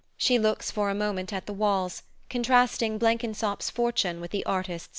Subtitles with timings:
[0.17, 4.89] [She looks for a moment at the walls, contrasting Blenkinsop's fortune with the artist's fate].